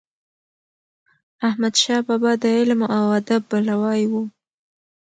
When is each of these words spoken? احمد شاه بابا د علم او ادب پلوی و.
احمد 1.47 1.73
شاه 1.81 2.01
بابا 2.07 2.31
د 2.41 2.43
علم 2.57 2.81
او 2.95 3.03
ادب 3.19 3.41
پلوی 3.49 4.01
و. 4.11 4.13